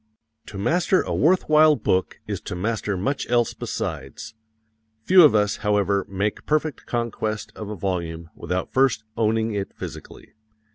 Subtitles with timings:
[0.47, 4.33] To master a worth while book is to master much else besides;
[5.03, 10.33] few of us, however, make perfect conquest of a volume without first owning it physically.